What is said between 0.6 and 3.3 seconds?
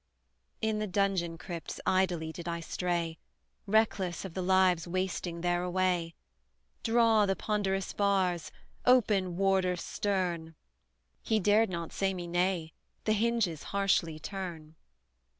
In the dungeon crypts idly did I stray,